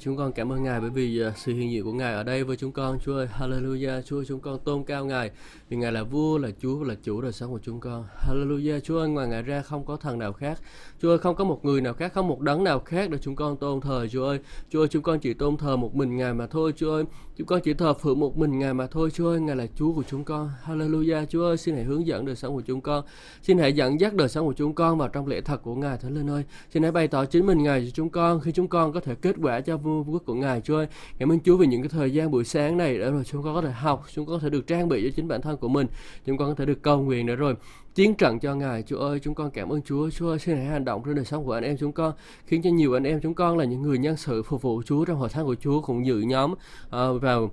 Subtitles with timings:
[0.00, 2.44] Chúng con cảm ơn Ngài bởi vì uh, sự hiện diện của Ngài ở đây
[2.44, 2.98] với chúng con.
[3.04, 4.02] Chúa ơi, hallelujah.
[4.02, 5.30] Chúa ơi, chúng con tôn cao Ngài
[5.68, 8.04] vì Ngài là vua, là Chúa, là chủ đời sống của chúng con.
[8.28, 8.80] Hallelujah.
[8.80, 10.58] Chúa ơi, ngoài Ngài ra không có thần nào khác.
[11.02, 13.36] Chúa ơi, không có một người nào khác, không một đấng nào khác để chúng
[13.36, 14.06] con tôn thờ.
[14.10, 14.38] Chúa ơi,
[14.70, 16.72] Chúa ơi, chúng con chỉ tôn thờ một mình Ngài mà thôi.
[16.76, 17.04] Chúa ơi,
[17.36, 19.10] chúng con chỉ thờ phượng một mình Ngài mà thôi.
[19.10, 20.50] Chúa ơi, Ngài là Chúa của chúng con.
[20.66, 21.26] Hallelujah.
[21.26, 23.04] Chúa ơi, xin hãy hướng dẫn đời sống của chúng con.
[23.42, 25.98] Xin hãy dẫn dắt đời sống của chúng con vào trong lễ thật của Ngài
[25.98, 26.44] Thánh Linh ơi.
[26.70, 29.14] Xin hãy bày tỏ chính mình Ngài cho chúng con khi chúng con có thể
[29.14, 30.86] kết quả cho vua quốc của Ngài Chúa ơi.
[31.18, 33.54] Cảm ơn Chúa vì những cái thời gian buổi sáng này để rồi chúng con
[33.54, 35.68] có thể học, chúng con có thể được trang bị cho chính bản thân của
[35.68, 35.86] mình.
[36.26, 37.54] Chúng con có thể được cầu nguyện để rồi
[37.94, 38.82] chiến trận cho Ngài.
[38.82, 40.10] Chúa ơi, chúng con cảm ơn Chúa.
[40.10, 42.12] Chúa ơi, xin hãy hành động trên đời sống của anh em chúng con,
[42.46, 45.04] khiến cho nhiều anh em chúng con là những người nhân sự phục vụ Chúa
[45.04, 47.50] trong hội thánh của Chúa cũng dự nhóm uh, vào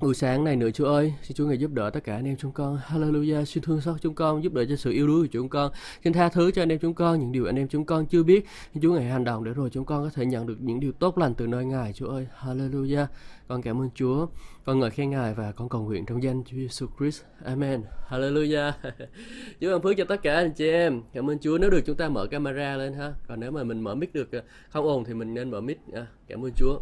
[0.00, 2.36] Buổi sáng này nữa Chúa ơi, xin Chúa ngài giúp đỡ tất cả anh em
[2.36, 2.78] chúng con.
[2.88, 5.72] Hallelujah, xin thương xót chúng con, giúp đỡ cho sự yêu đuối của chúng con.
[6.04, 8.22] Xin tha thứ cho anh em chúng con những điều anh em chúng con chưa
[8.22, 8.46] biết.
[8.74, 10.92] Xin Chúa ngài hành động để rồi chúng con có thể nhận được những điều
[10.92, 12.26] tốt lành từ nơi Ngài Chúa ơi.
[12.40, 13.06] Hallelujah.
[13.48, 14.26] Con cảm ơn Chúa.
[14.64, 17.22] Con ngợi khen Ngài và con cầu nguyện trong danh Chúa Jesus Christ.
[17.44, 17.82] Amen.
[18.08, 18.72] Hallelujah.
[19.60, 21.02] Chúa ban phước cho tất cả anh chị em.
[21.12, 23.14] Cảm ơn Chúa nếu được chúng ta mở camera lên ha.
[23.28, 24.28] Còn nếu mà mình mở mic được
[24.68, 25.78] không ồn thì mình nên mở mic.
[25.92, 26.80] À, cảm ơn Chúa.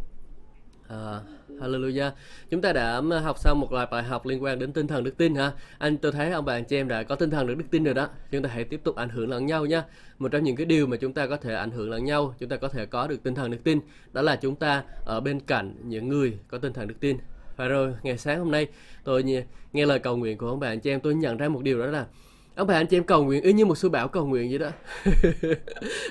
[0.89, 1.21] À,
[1.61, 2.11] hallelujah.
[2.51, 5.17] Chúng ta đã học xong một loạt bài học liên quan đến tinh thần đức
[5.17, 5.53] tin ha.
[5.79, 7.85] Anh tôi thấy ông bạn anh chị em đã có tinh thần được đức tin
[7.85, 8.09] rồi đó.
[8.31, 9.85] Chúng ta hãy tiếp tục ảnh hưởng lẫn nhau nha.
[10.19, 12.49] Một trong những cái điều mà chúng ta có thể ảnh hưởng lẫn nhau, chúng
[12.49, 13.81] ta có thể có được tinh thần đức tin,
[14.13, 17.17] đó là chúng ta ở bên cạnh những người có tinh thần đức tin.
[17.57, 18.67] Và rồi ngày sáng hôm nay
[19.05, 21.49] tôi nghe, nghe lời cầu nguyện của ông bạn anh chị em tôi nhận ra
[21.49, 22.07] một điều đó là
[22.55, 24.59] ông bà anh chị em cầu nguyện y như một sư bảo cầu nguyện vậy
[24.59, 24.71] đó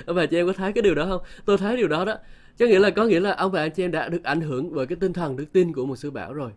[0.06, 2.04] ông bà anh chị em có thấy cái điều đó không tôi thấy điều đó
[2.04, 2.16] đó
[2.58, 4.74] có nghĩa là có nghĩa là ông bà anh chị em đã được ảnh hưởng
[4.74, 6.50] bởi cái tinh thần đức tin của một sư bảo rồi.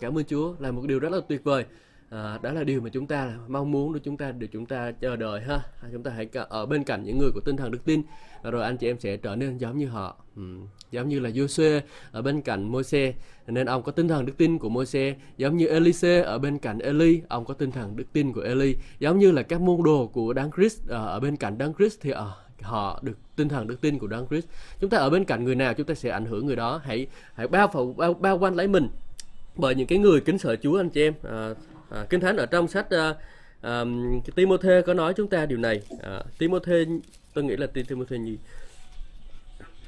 [0.00, 0.54] Cảm ơn chúa.
[0.58, 1.64] Là một điều rất là tuyệt vời.
[2.10, 4.92] À, đó là điều mà chúng ta mong muốn để chúng ta để chúng ta
[4.92, 5.60] chờ đợi ha.
[5.82, 8.02] À, chúng ta hãy ở bên cạnh những người của tinh thần đức tin.
[8.42, 10.16] Rồi anh chị em sẽ trở nên giống như họ.
[10.40, 11.80] Uhm, giống như là Joshua
[12.12, 13.12] ở bên cạnh Môi-se.
[13.46, 15.14] Nên ông có tinh thần đức tin của Môi-se.
[15.36, 18.76] Giống như Elise ở bên cạnh Eli ông có tinh thần đức tin của Eli.
[18.98, 22.00] Giống như là các môn đồ của Đấng Christ ờ, ở bên cạnh Đấng Christ
[22.00, 24.46] thì ở họ được tinh thần đức tin của Đấng Christ.
[24.80, 26.80] Chúng ta ở bên cạnh người nào chúng ta sẽ ảnh hưởng người đó.
[26.84, 28.88] Hãy hãy bao phủ bao, bao quanh lấy mình
[29.56, 31.14] bởi những cái người kính sợ Chúa anh chị em.
[31.22, 31.54] À,
[31.90, 33.14] à, Kinh Thánh ở trong sách à,
[33.60, 33.84] à,
[34.34, 35.82] Timôthê có nói chúng ta điều này.
[36.02, 36.86] À, Timôthê
[37.34, 38.38] tôi nghĩ là Timôthê gì?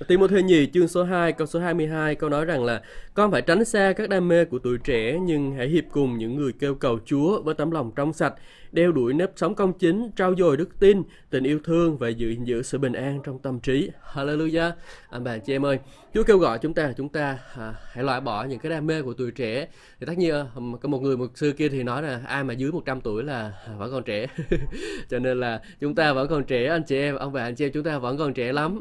[0.08, 2.82] Timothy nhì chương số 2 câu số 22 câu nói rằng là
[3.14, 6.36] con phải tránh xa các đam mê của tuổi trẻ nhưng hãy hiệp cùng những
[6.36, 8.34] người kêu cầu Chúa với tấm lòng trong sạch,
[8.72, 12.34] đeo đuổi nếp sống công chính, trao dồi đức tin, tình yêu thương và giữ
[12.44, 13.90] giữ sự bình an trong tâm trí.
[14.12, 14.70] Hallelujah.
[14.70, 14.76] À,
[15.10, 15.78] anh bạn chị em ơi,
[16.14, 19.02] Chúa kêu gọi chúng ta chúng ta à, hãy loại bỏ những cái đam mê
[19.02, 19.68] của tuổi trẻ.
[20.00, 20.34] Thì tất nhiên
[20.80, 23.52] có một người một sư kia thì nói là ai mà dưới 100 tuổi là
[23.78, 24.26] vẫn còn trẻ.
[25.10, 27.64] Cho nên là chúng ta vẫn còn trẻ anh chị em, ông bà anh chị
[27.64, 28.80] em chúng ta vẫn còn trẻ lắm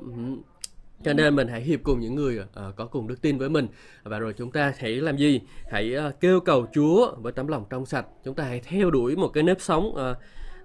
[1.03, 3.67] cho nên mình hãy hiệp cùng những người uh, có cùng đức tin với mình.
[4.03, 5.41] Và rồi chúng ta hãy làm gì?
[5.71, 8.05] Hãy uh, kêu cầu Chúa với tấm lòng trong sạch.
[8.23, 10.17] Chúng ta hãy theo đuổi một cái nếp sống uh,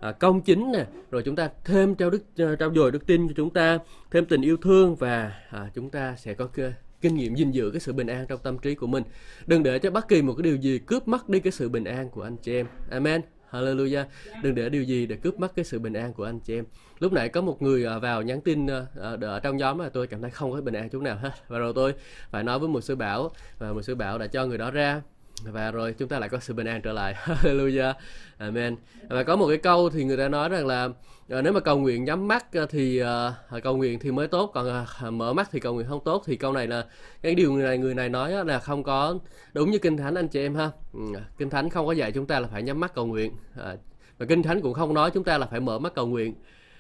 [0.09, 0.87] uh, công chính nè.
[1.11, 2.23] Rồi chúng ta thêm trao đức
[2.59, 3.79] trao dồi đức tin cho chúng ta
[4.11, 7.71] thêm tình yêu thương và uh, chúng ta sẽ có cái kinh nghiệm gìn giữ
[7.71, 9.03] cái sự bình an trong tâm trí của mình.
[9.47, 11.85] Đừng để cho bất kỳ một cái điều gì cướp mất đi cái sự bình
[11.85, 12.67] an của anh chị em.
[12.91, 14.05] Amen Hallelujah.
[14.43, 16.65] Đừng để điều gì để cướp mất cái sự bình an của anh chị em.
[16.99, 19.89] Lúc nãy có một người à, vào nhắn tin à, à, ở trong nhóm mà
[19.89, 21.33] tôi cảm thấy không có bình an chút nào hết.
[21.49, 21.95] Và rồi tôi
[22.31, 25.03] phải nói với một sư bảo và một sư bảo đã cho người đó ra
[25.45, 27.95] và rồi chúng ta lại có sự bình an trở lại hallelujah
[28.39, 28.77] amen
[29.09, 30.89] và có một cái câu thì người ta nói rằng là
[31.29, 34.51] Ờ, nếu mà cầu nguyện nhắm mắt ờ, thì uh, cầu nguyện thì mới tốt
[34.55, 36.23] còn uh, mở mắt thì cầu nguyện không tốt.
[36.27, 36.87] Thì câu này là
[37.23, 39.19] cái điều người này người này nói là không có
[39.53, 40.71] đúng như kinh thánh anh chị em ha.
[40.93, 41.01] Ừ,
[41.39, 43.79] kinh thánh không có dạy chúng ta là phải nhắm mắt cầu nguyện uh,
[44.19, 46.35] và kinh thánh cũng không nói chúng ta là phải mở mắt cầu nguyện.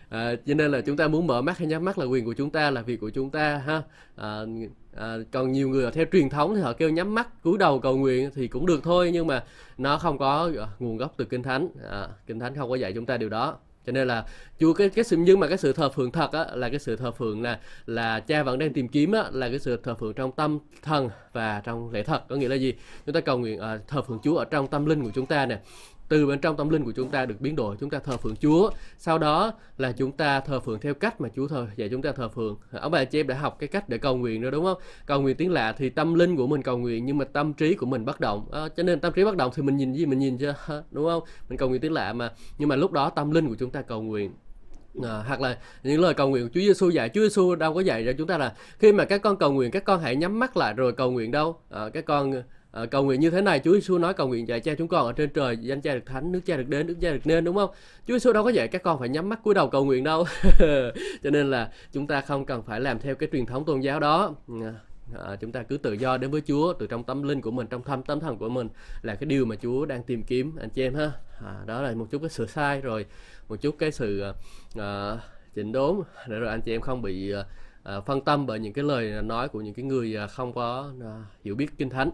[0.09, 2.32] À, cho nên là chúng ta muốn mở mắt hay nhắm mắt là quyền của
[2.32, 3.82] chúng ta là việc của chúng ta ha.
[4.16, 4.41] À,
[4.97, 7.97] à, còn nhiều người theo truyền thống thì họ kêu nhắm mắt cúi đầu cầu
[7.97, 9.44] nguyện thì cũng được thôi nhưng mà
[9.78, 11.69] nó không có nguồn gốc từ kinh thánh.
[11.91, 13.56] À, kinh thánh không có dạy chúng ta điều đó
[13.88, 14.25] cho nên là
[14.60, 16.97] chúa cái cái sự nhưng mà cái sự thờ phượng thật á, là cái sự
[16.97, 20.15] thờ phượng là là cha vẫn đang tìm kiếm á, là cái sự thờ phượng
[20.15, 22.22] trong tâm thần và trong lễ thật.
[22.28, 22.74] Có nghĩa là gì?
[23.07, 25.47] Chúng ta cầu nguyện à, thờ phượng chúa ở trong tâm linh của chúng ta
[25.47, 25.60] nè
[26.09, 28.37] từ bên trong tâm linh của chúng ta được biến đổi chúng ta thờ phượng
[28.37, 28.71] Chúa.
[28.99, 31.66] Sau đó là chúng ta thờ phượng theo cách mà Chúa thờ.
[31.77, 32.57] Dạy chúng ta thờ phượng.
[32.71, 34.78] Ông bà chị em đã học cái cách để cầu nguyện rồi đúng không?
[35.07, 37.75] Cầu nguyện tiếng lạ thì tâm linh của mình cầu nguyện nhưng mà tâm trí
[37.75, 38.49] của mình bất động.
[38.53, 40.55] À, cho nên tâm trí bất động thì mình nhìn gì mình nhìn chưa
[40.91, 41.22] đúng không?
[41.49, 42.31] Mình cầu nguyện tiếng lạ mà.
[42.59, 44.33] Nhưng mà lúc đó tâm linh của chúng ta cầu nguyện.
[45.03, 47.09] À, hoặc là những lời cầu nguyện của Chúa Giêsu dạy.
[47.09, 49.71] Chúa Giêsu đâu có dạy cho chúng ta là khi mà các con cầu nguyện
[49.71, 51.61] các con hãy nhắm mắt lại rồi cầu nguyện đâu.
[51.71, 54.60] À, các con à, cầu nguyện như thế này Chúa Giêsu nói cầu nguyện dạy
[54.60, 56.94] cha chúng con ở trên trời danh cha được thánh nước cha được đến nước
[57.00, 57.70] cha được nên đúng không?
[58.06, 60.24] Chúa Giêsu đâu có dạy các con phải nhắm mắt cúi đầu cầu nguyện đâu.
[61.22, 64.00] Cho nên là chúng ta không cần phải làm theo cái truyền thống tôn giáo
[64.00, 64.34] đó.
[65.18, 67.66] À, chúng ta cứ tự do đến với Chúa từ trong tâm linh của mình
[67.66, 68.68] trong thâm tâm thần của mình
[69.03, 70.56] là cái điều mà Chúa đang tìm kiếm.
[70.60, 71.12] Anh chị em ha?
[71.44, 73.06] À, đó là một chút cái sự sai rồi
[73.48, 74.24] một chút cái sự
[74.78, 74.82] uh,
[75.54, 76.00] chỉnh đốn.
[76.28, 77.32] Để rồi anh chị em không bị
[77.89, 80.93] Ờ, phân tâm bởi những cái lời nói của những cái người à, không có
[81.03, 82.11] à, hiểu biết kinh thánh.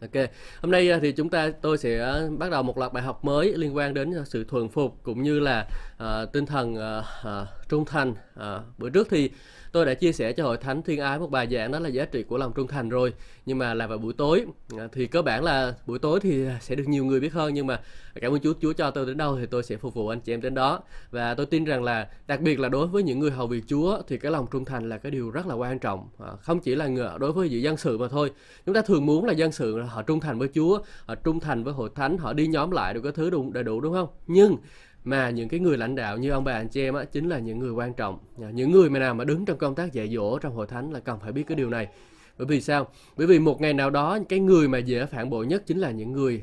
[0.00, 0.30] Ok,
[0.62, 3.54] hôm nay à, thì chúng ta tôi sẽ bắt đầu một loạt bài học mới
[3.56, 5.68] liên quan đến sự thuần phục cũng như là
[6.02, 8.14] uh, tinh thần uh, uh, trung thành.
[8.34, 9.30] à, bữa trước thì
[9.72, 12.04] tôi đã chia sẻ cho hội thánh thiên ái một bài giảng đó là giá
[12.04, 13.12] trị của lòng trung thành rồi.
[13.46, 14.46] Nhưng mà là vào buổi tối
[14.78, 17.54] à, thì cơ bản là buổi tối thì sẽ được nhiều người biết hơn.
[17.54, 17.80] Nhưng mà
[18.14, 20.34] cảm ơn Chúa Chúa cho tôi đến đâu thì tôi sẽ phục vụ anh chị
[20.34, 20.80] em đến đó.
[21.10, 24.02] Và tôi tin rằng là đặc biệt là đối với những người hầu việc Chúa
[24.08, 26.08] thì cái lòng trung thành là cái điều rất là quan trọng.
[26.18, 28.32] À, không chỉ là ngựa đối với dự dân sự mà thôi.
[28.66, 31.64] Chúng ta thường muốn là dân sự họ trung thành với Chúa họ trung thành
[31.64, 34.08] với hội thánh họ đi nhóm lại được cái thứ đủ đầy đủ đúng không?
[34.26, 34.56] Nhưng
[35.04, 37.38] mà những cái người lãnh đạo như ông bà anh chị em á chính là
[37.38, 38.18] những người quan trọng.
[38.36, 41.00] Những người mà nào mà đứng trong công tác dạy dỗ trong hội thánh là
[41.00, 41.88] cần phải biết cái điều này.
[42.38, 42.88] Bởi vì sao?
[43.16, 45.90] Bởi vì một ngày nào đó cái người mà dễ phản bội nhất chính là
[45.90, 46.42] những người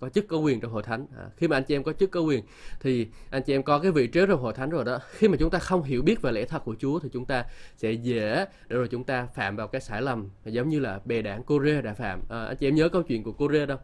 [0.00, 1.06] có chức có quyền trong hội thánh.
[1.18, 2.44] À, khi mà anh chị em có chức có quyền
[2.80, 4.98] thì anh chị em có cái vị trí trong hội thánh rồi đó.
[5.10, 7.44] Khi mà chúng ta không hiểu biết về lẽ thật của Chúa thì chúng ta
[7.76, 11.22] sẽ dễ để rồi chúng ta phạm vào cái sai lầm giống như là bè
[11.22, 12.20] đảng Cô-rê đã phạm.
[12.30, 13.78] À, anh chị em nhớ câu chuyện của Cô-rê đâu?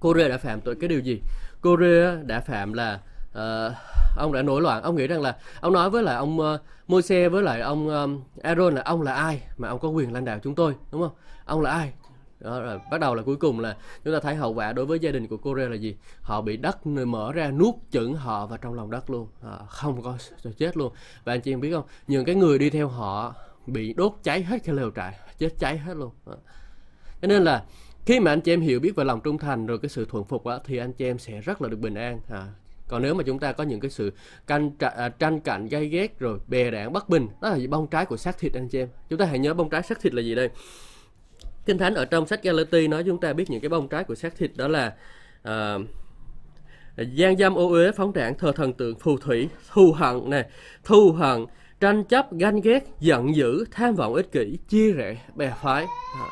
[0.00, 1.20] Cô-rê đã phạm tội cái điều gì?
[1.60, 3.00] Cô-rê đã phạm là
[3.32, 3.72] uh,
[4.16, 4.82] ông đã nổi loạn.
[4.82, 8.20] Ông nghĩ rằng là ông nói với lại ông uh, Môi-se với lại ông um,
[8.42, 11.12] Aaron là ông là ai mà ông có quyền lãnh đạo chúng tôi đúng không?
[11.44, 11.92] Ông là ai?
[12.40, 14.98] Đó rồi bắt đầu là cuối cùng là chúng ta thấy hậu quả đối với
[14.98, 15.96] gia đình của cô là gì?
[16.20, 19.28] Họ bị đất mở ra nuốt chửng họ vào trong lòng đất luôn.
[19.42, 20.16] À, không có
[20.58, 20.92] chết luôn.
[21.24, 21.84] Và anh chị em biết không?
[22.06, 23.34] Những cái người đi theo họ
[23.66, 26.10] bị đốt cháy hết cái lều trại chết cháy hết luôn.
[26.26, 26.36] À.
[27.22, 27.64] cho nên là
[28.06, 30.24] khi mà anh chị em hiểu biết về lòng trung thành rồi cái sự thuận
[30.24, 32.20] phục đó, thì anh chị em sẽ rất là được bình an.
[32.28, 32.46] À,
[32.88, 34.12] còn nếu mà chúng ta có những cái sự
[34.46, 38.06] canh à, tranh cạnh gay ghét rồi bè đảng bất bình đó là bông trái
[38.06, 38.88] của xác thịt anh chị em.
[39.08, 40.50] Chúng ta hãy nhớ bông trái xác thịt là gì đây?
[41.66, 44.14] Kinh thánh ở trong sách Galati nói chúng ta biết những cái bông trái của
[44.14, 44.94] xác thịt đó là
[45.48, 45.82] uh,
[47.12, 50.44] gian dâm ô uế phóng đảng thờ thần tượng phù thủy thù hận này
[50.84, 51.46] thù hận
[51.80, 55.86] tranh chấp ganh ghét giận dữ tham vọng ích kỷ chia rẽ bè phái.
[56.14, 56.28] À.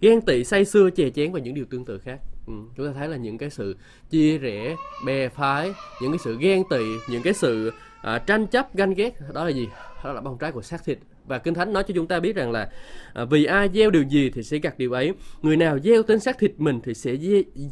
[0.00, 2.18] ghen tị say xưa chè chén và những điều tương tự khác.
[2.46, 2.52] Ừ.
[2.76, 3.76] chúng ta thấy là những cái sự
[4.10, 4.76] chia rẽ
[5.06, 9.14] bè phái những cái sự ghen tị những cái sự à, tranh chấp ganh ghét
[9.32, 9.68] đó là gì?
[10.04, 10.98] Đó là bông trái của xác thịt.
[11.26, 12.70] Và kinh thánh nói cho chúng ta biết rằng là
[13.14, 15.12] à, vì ai gieo điều gì thì sẽ gặt điều ấy.
[15.42, 17.16] Người nào gieo tính xác thịt mình thì sẽ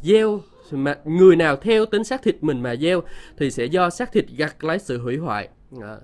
[0.03, 0.41] gieo
[0.71, 3.03] mà người nào theo tính xác thịt mình mà gieo
[3.37, 5.49] thì sẽ do xác thịt gặt lấy sự hủy hoại.
[5.83, 5.97] À,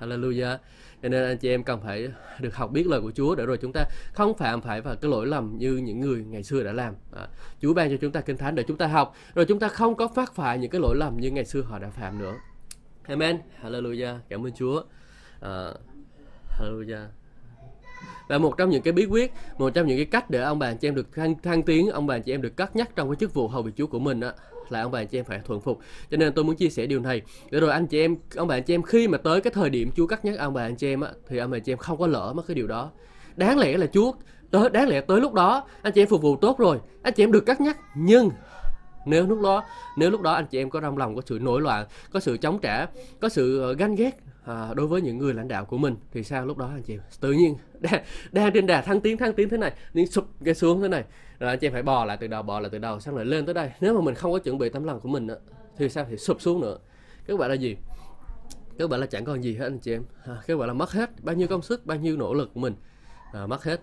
[0.00, 0.56] hallelujah
[1.02, 2.08] cho nên anh chị em cần phải
[2.40, 5.10] được học biết lời của Chúa để rồi chúng ta không phạm phải vào cái
[5.10, 6.94] lỗi lầm như những người ngày xưa đã làm.
[7.16, 7.28] À,
[7.60, 9.94] Chúa ban cho chúng ta kinh thánh để chúng ta học rồi chúng ta không
[9.94, 12.34] có phát phải những cái lỗi lầm như ngày xưa họ đã phạm nữa.
[13.02, 13.38] Amen.
[13.62, 14.18] Hallelujah.
[14.28, 14.82] Cảm ơn Chúa.
[15.40, 15.72] À,
[16.58, 17.06] Hallelujah
[18.28, 20.74] và một trong những cái bí quyết một trong những cái cách để ông bà
[20.74, 23.16] chị em được thăng, thăng tiến ông bà chị em được cất nhắc trong cái
[23.16, 24.32] chức vụ hầu việc Chúa của mình đó
[24.68, 25.78] là ông bà chị em phải thuận phục.
[26.10, 27.22] Cho nên tôi muốn chia sẻ điều này.
[27.50, 29.90] Để rồi anh chị em ông bà chị em khi mà tới cái thời điểm
[29.96, 32.06] Chúa cắt nhắc ông bà chị em á thì ông bà chị em không có
[32.06, 32.90] lỡ mất cái điều đó.
[33.36, 34.12] Đáng lẽ là Chúa
[34.50, 37.22] tới đáng lẽ tới lúc đó anh chị em phục vụ tốt rồi anh chị
[37.22, 37.76] em được cắt nhắc.
[37.96, 38.30] Nhưng
[39.06, 39.64] nếu lúc đó
[39.96, 42.36] nếu lúc đó anh chị em có trong lòng có sự nổi loạn có sự
[42.36, 42.86] chống trả
[43.20, 46.24] có sự ờ, ganh ghét à, đối với những người lãnh đạo của mình thì
[46.24, 49.48] sao lúc đó anh chị tự nhiên đang, đang trên đà thăng tiến thăng tiến
[49.48, 51.04] thế này nhưng sụp cái xuống thế này.
[51.38, 53.46] Rồi anh chị phải bò lại từ đầu bò lại từ đầu xong lại lên
[53.46, 53.70] tới đây.
[53.80, 55.28] Nếu mà mình không có chuẩn bị tấm lòng của mình
[55.76, 56.78] thì sao thì sụp xuống nữa.
[57.26, 57.76] Các bạn là gì?
[58.78, 60.04] Các bạn là chẳng còn gì hết anh chị em.
[60.24, 62.60] À, các bạn là mất hết bao nhiêu công sức bao nhiêu nỗ lực của
[62.60, 62.74] mình.
[63.32, 63.80] À, mất hết.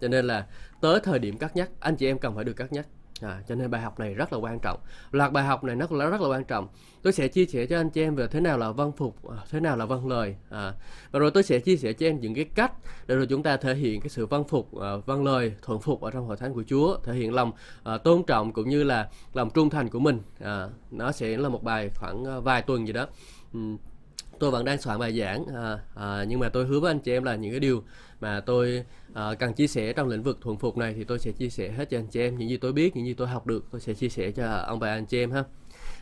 [0.00, 0.46] Cho nên là
[0.80, 2.86] tới thời điểm cắt nhắc anh chị em cần phải được cắt nhắc.
[3.20, 4.80] À, cho nên bài học này rất là quan trọng.
[5.12, 6.68] Loạt bài học này nó rất, rất là quan trọng.
[7.02, 9.36] Tôi sẽ chia sẻ cho anh chị em về thế nào là văn phục, à,
[9.50, 10.36] thế nào là văn lời.
[10.50, 10.72] À,
[11.10, 12.72] và rồi tôi sẽ chia sẻ cho em những cái cách
[13.06, 16.00] để rồi chúng ta thể hiện cái sự văn phục, à, văn lời, thuận phục
[16.00, 17.52] ở trong hội thánh của Chúa, thể hiện lòng
[17.84, 20.20] à, tôn trọng cũng như là lòng trung thành của mình.
[20.40, 23.06] À, nó sẽ là một bài khoảng à, vài tuần gì đó.
[23.52, 23.60] Ừ
[24.38, 27.12] tôi vẫn đang soạn bài giảng à, à, nhưng mà tôi hứa với anh chị
[27.12, 27.82] em là những cái điều
[28.24, 31.32] mà tôi uh, cần chia sẻ trong lĩnh vực thuần phục này thì tôi sẽ
[31.32, 33.46] chia sẻ hết cho anh chị em những gì tôi biết những gì tôi học
[33.46, 35.44] được tôi sẽ chia sẻ cho ông bà anh chị em ha.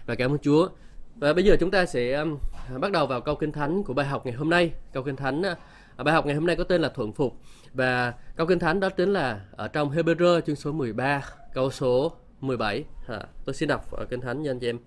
[0.07, 0.69] Và cảm ơn Chúa.
[1.17, 2.39] Và bây giờ chúng ta sẽ um,
[2.81, 4.73] bắt đầu vào câu kinh thánh của bài học ngày hôm nay.
[4.93, 7.37] Câu kinh thánh uh, bài học ngày hôm nay có tên là thuận phục.
[7.75, 11.23] Và câu kinh thánh đó chính là ở trong Hebrew chương số 13
[11.55, 13.21] câu số 17 ha.
[13.45, 14.79] tôi xin đọc ở kinh thánh cho anh chị em.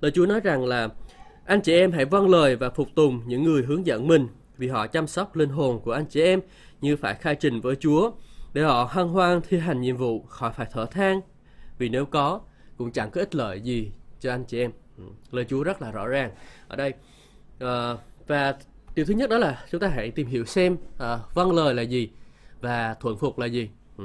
[0.00, 0.88] Lời Chúa nói rằng là
[1.44, 4.28] anh chị em hãy vâng lời và phục tùng những người hướng dẫn mình
[4.58, 6.40] vì họ chăm sóc linh hồn của anh chị em
[6.80, 8.10] như phải khai trình với Chúa.
[8.52, 11.20] Để họ hân hoan thi hành nhiệm vụ khỏi phải thở than
[11.78, 12.40] vì nếu có
[12.76, 13.90] cũng chẳng có ích lợi gì
[14.20, 14.72] cho anh chị em.
[14.98, 16.30] Ừ, lời Chúa rất là rõ ràng.
[16.68, 16.92] Ở đây
[17.60, 18.54] à, và
[18.94, 21.82] điều thứ nhất đó là chúng ta hãy tìm hiểu xem à, vâng lời là
[21.82, 22.10] gì
[22.60, 23.70] và thuận phục là gì.
[23.98, 24.04] Ừ.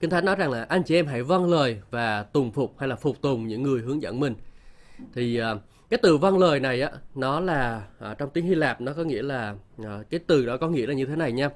[0.00, 2.88] kinh thánh nói rằng là anh chị em hãy vâng lời và tùng phục hay
[2.88, 4.34] là phục tùng những người hướng dẫn mình.
[5.14, 5.54] Thì à,
[5.90, 9.02] cái từ vâng lời này á nó là à, trong tiếng Hy Lạp nó có
[9.02, 11.50] nghĩa là à, cái từ đó có nghĩa là như thế này nha.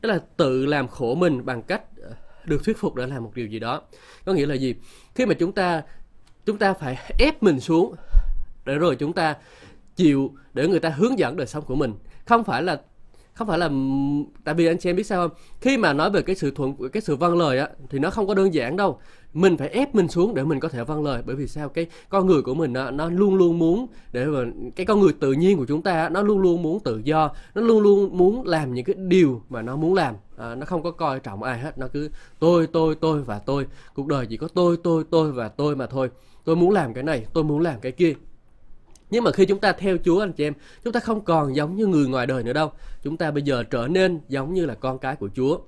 [0.00, 3.32] Tức là tự làm khổ mình bằng cách à, được thuyết phục để làm một
[3.34, 3.82] điều gì đó.
[4.24, 4.74] Có nghĩa là gì?
[5.14, 5.82] Khi mà chúng ta
[6.46, 7.94] chúng ta phải ép mình xuống
[8.64, 9.36] để rồi chúng ta
[9.96, 11.94] chịu để người ta hướng dẫn đời sống của mình.
[12.24, 12.80] Không phải là
[13.36, 13.70] không phải là
[14.44, 15.38] tại vì anh chị em biết sao không?
[15.60, 18.26] Khi mà nói về cái sự thuận cái sự vâng lời á thì nó không
[18.26, 18.98] có đơn giản đâu.
[19.32, 21.22] Mình phải ép mình xuống để mình có thể vâng lời.
[21.26, 21.68] Bởi vì sao?
[21.68, 24.44] Cái con người của mình nó, nó luôn luôn muốn để mà
[24.76, 27.30] cái con người tự nhiên của chúng ta nó luôn luôn muốn tự do.
[27.54, 30.14] Nó luôn luôn muốn làm những cái điều mà nó muốn làm.
[30.36, 31.78] À, nó không có coi trọng ai hết.
[31.78, 33.66] Nó cứ tôi tôi tôi và tôi.
[33.94, 36.10] Cuộc đời chỉ có tôi tôi tôi và tôi mà thôi.
[36.44, 38.14] Tôi muốn làm cái này tôi muốn làm cái kia
[39.10, 40.52] nhưng mà khi chúng ta theo Chúa anh chị em,
[40.84, 42.72] chúng ta không còn giống như người ngoài đời nữa đâu.
[43.02, 45.58] Chúng ta bây giờ trở nên giống như là con cái của Chúa.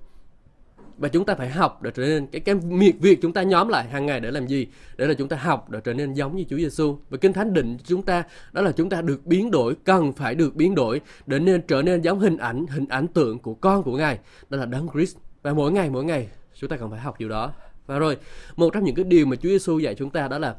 [0.99, 3.69] Và chúng ta phải học để trở nên cái cái việc việc chúng ta nhóm
[3.69, 4.67] lại hàng ngày để làm gì?
[4.97, 6.99] Để là chúng ta học để trở nên giống như Chúa Giêsu.
[7.11, 10.35] Và Kinh Thánh định chúng ta đó là chúng ta được biến đổi, cần phải
[10.35, 13.83] được biến đổi để nên trở nên giống hình ảnh hình ảnh tượng của con
[13.83, 14.19] của Ngài,
[14.51, 15.17] đó là Đấng Christ.
[15.43, 17.53] Và mỗi ngày mỗi ngày chúng ta cần phải học điều đó.
[17.87, 18.17] Và rồi,
[18.57, 20.57] một trong những cái điều mà Chúa Giêsu dạy chúng ta đó là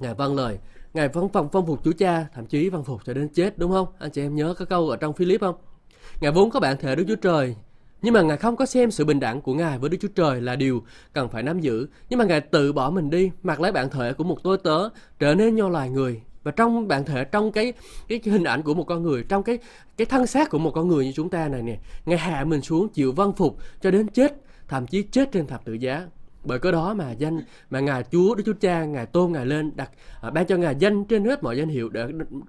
[0.00, 0.58] Ngài vâng lời
[0.94, 3.70] Ngài vẫn phòng phong phục Chúa Cha, thậm chí vâng phục cho đến chết đúng
[3.70, 3.86] không?
[3.98, 5.54] Anh chị em nhớ cái câu ở trong Philip không?
[6.20, 7.56] Ngài vốn có bản thể Đức Chúa Trời,
[8.02, 10.40] nhưng mà Ngài không có xem sự bình đẳng của Ngài với Đức Chúa Trời
[10.40, 10.82] là điều
[11.12, 11.86] cần phải nắm giữ.
[12.10, 14.88] Nhưng mà Ngài tự bỏ mình đi, mặc lấy bản thể của một tôi tớ,
[15.18, 16.22] trở nên nho loài người.
[16.42, 17.72] Và trong bản thể, trong cái
[18.08, 19.58] cái hình ảnh của một con người, trong cái
[19.96, 22.62] cái thân xác của một con người như chúng ta này nè, Ngài hạ mình
[22.62, 24.34] xuống chịu vâng phục cho đến chết,
[24.68, 26.06] thậm chí chết trên thập tự giá
[26.44, 29.72] bởi có đó mà danh mà ngài chúa đức chúa cha ngài tôn ngài lên
[29.74, 32.06] đặt à, ban cho ngài danh trên hết mọi danh hiệu để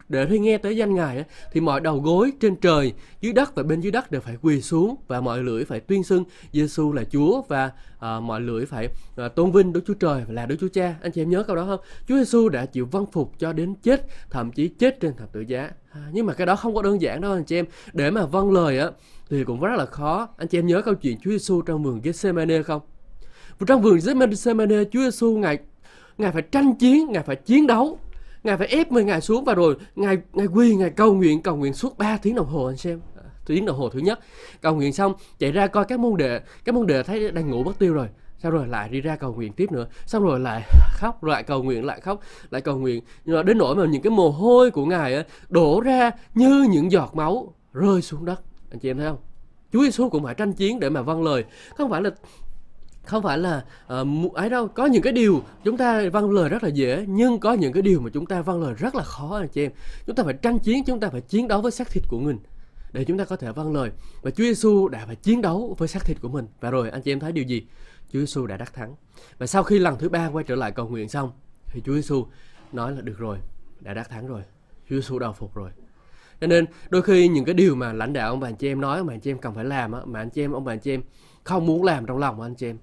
[0.09, 3.63] để khi nghe tới danh ngài thì mọi đầu gối trên trời dưới đất và
[3.63, 7.03] bên dưới đất đều phải quỳ xuống và mọi lưỡi phải tuyên xưng Giêsu là
[7.03, 10.55] Chúa và à, mọi lưỡi phải à, tôn vinh Đức Chúa Trời và là Đức
[10.59, 10.95] Chúa Cha.
[11.01, 11.79] Anh chị em nhớ câu đó không?
[12.07, 15.41] Chúa Giêsu đã chịu vâng phục cho đến chết thậm chí chết trên thập tự
[15.41, 15.71] giá.
[15.91, 17.65] À, nhưng mà cái đó không có đơn giản đâu anh chị em.
[17.93, 18.89] Để mà vâng lời á
[19.29, 20.29] thì cũng rất là khó.
[20.38, 22.81] Anh chị em nhớ câu chuyện Chúa Giêsu trong vườn Gethsemane không?
[23.60, 25.57] Và trong vườn Gethsemane, Chúa Giêsu ngài
[26.17, 27.98] ngài phải tranh chiến, ngài phải chiến đấu,
[28.43, 31.55] ngài phải ép mình ngài xuống và rồi ngài ngài quy ngài cầu nguyện cầu
[31.55, 33.01] nguyện suốt 3 tiếng đồng hồ anh xem.
[33.15, 34.19] À, tiếng đồng hồ thứ nhất.
[34.62, 37.63] Cầu nguyện xong chạy ra coi các môn đệ các môn đệ thấy đang ngủ
[37.63, 38.07] mất tiêu rồi.
[38.38, 39.88] Sau rồi lại đi ra cầu nguyện tiếp nữa.
[40.05, 40.62] Xong rồi lại
[40.93, 42.19] khóc lại cầu nguyện lại khóc
[42.50, 43.03] lại cầu nguyện.
[43.25, 46.91] Nhưng mà đến nỗi mà những cái mồ hôi của ngài đổ ra như những
[46.91, 48.41] giọt máu rơi xuống đất.
[48.72, 49.17] Anh chị em thấy không?
[49.74, 51.43] Chúa Giêsu cũng phải tranh chiến để mà vâng lời.
[51.75, 52.10] Không phải là
[53.05, 53.65] không phải là
[54.01, 57.39] uh, ấy đâu có những cái điều chúng ta vâng lời rất là dễ nhưng
[57.39, 59.72] có những cái điều mà chúng ta vâng lời rất là khó anh chị em.
[60.05, 62.38] Chúng ta phải tranh chiến chúng ta phải chiến đấu với xác thịt của mình
[62.91, 63.91] để chúng ta có thể vâng lời.
[64.22, 66.48] Và Chúa Giêsu đã phải chiến đấu với xác thịt của mình.
[66.60, 67.65] Và rồi anh chị em thấy điều gì?
[68.13, 68.95] Chúa Giêsu đã đắc thắng.
[69.38, 71.31] Và sau khi lần thứ ba quay trở lại cầu nguyện xong
[71.65, 72.25] thì Chúa Giêsu
[72.72, 73.38] nói là được rồi
[73.79, 74.41] đã đắc thắng rồi.
[74.89, 75.69] Chúa Giêsu đầu phục rồi.
[76.41, 78.81] Cho nên đôi khi những cái điều mà lãnh đạo ông bà anh chị em
[78.81, 80.79] nói mà anh chị em cần phải làm mà anh chị em ông bà anh
[80.79, 81.01] chị em
[81.43, 82.77] không muốn làm trong lòng anh chị em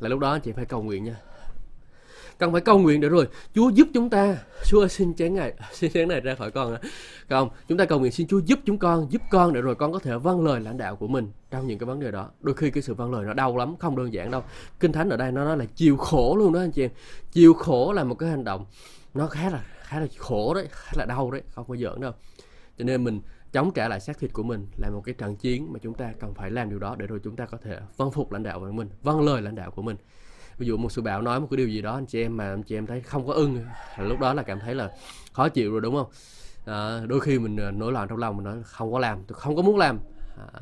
[0.00, 1.16] là lúc đó anh chị phải cầu nguyện nha.
[2.38, 3.28] Cần phải cầu nguyện để rồi.
[3.54, 4.36] Chúa giúp chúng ta.
[4.64, 6.76] Chúa xin chén này, xin chén này ra khỏi con
[7.28, 9.92] không chúng ta cầu nguyện xin Chúa giúp chúng con, giúp con để rồi con
[9.92, 12.30] có thể vâng lời lãnh đạo của mình trong những cái vấn đề đó.
[12.40, 14.42] Đôi khi cái sự vâng lời nó đau lắm, không đơn giản đâu.
[14.80, 16.90] Kinh thánh ở đây nó nói là chịu khổ luôn đó anh chị em.
[17.32, 18.66] Chịu khổ là một cái hành động
[19.14, 22.12] nó khá là khá là khổ đấy, khá là đau đấy, không có giỡn đâu.
[22.78, 23.20] Cho nên mình
[23.52, 26.12] chống trả lại xác thịt của mình là một cái trận chiến mà chúng ta
[26.20, 28.60] cần phải làm điều đó để rồi chúng ta có thể vâng phục lãnh đạo
[28.60, 29.96] của mình vâng lời lãnh đạo của mình.
[30.58, 32.52] Ví dụ một sự bảo nói một cái điều gì đó anh chị em mà
[32.52, 33.64] anh chị em thấy không có ưng
[33.98, 34.90] lúc đó là cảm thấy là
[35.32, 36.10] khó chịu rồi đúng không?
[36.66, 39.38] À, đôi khi mình à, nổi loạn trong lòng mình nói không có làm tôi
[39.38, 39.98] không có muốn làm.
[40.52, 40.60] À,